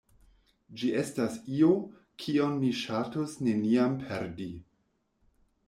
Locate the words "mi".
2.63-2.73